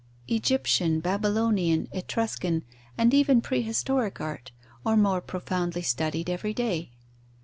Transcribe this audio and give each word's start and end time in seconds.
Egyptian, 0.27 0.99
Babylonian, 0.99 1.87
Etruscan, 1.93 2.63
and 2.97 3.13
even 3.13 3.39
prehistoric 3.39 4.19
art, 4.19 4.51
are 4.83 4.97
more 4.97 5.21
profoundly 5.21 5.83
studied 5.83 6.27
every 6.27 6.55
day. 6.55 6.89